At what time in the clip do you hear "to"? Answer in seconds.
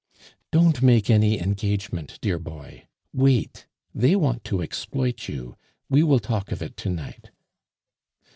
4.45-4.59, 6.77-6.89